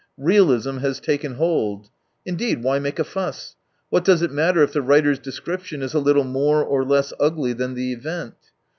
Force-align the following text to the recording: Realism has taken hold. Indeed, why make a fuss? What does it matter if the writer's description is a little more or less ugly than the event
Realism 0.17 0.77
has 0.79 0.99
taken 0.99 1.35
hold. 1.35 1.91
Indeed, 2.25 2.63
why 2.63 2.79
make 2.79 2.97
a 2.97 3.03
fuss? 3.03 3.55
What 3.91 4.03
does 4.03 4.23
it 4.23 4.31
matter 4.31 4.63
if 4.63 4.73
the 4.73 4.81
writer's 4.81 5.19
description 5.19 5.83
is 5.83 5.93
a 5.93 5.99
little 5.99 6.23
more 6.23 6.63
or 6.63 6.83
less 6.83 7.13
ugly 7.19 7.53
than 7.53 7.75
the 7.75 7.93
event 7.93 8.33